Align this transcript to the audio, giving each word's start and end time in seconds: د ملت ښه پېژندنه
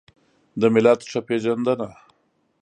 د 0.59 0.61
ملت 0.73 0.99
ښه 1.09 1.19
پېژندنه 1.27 1.89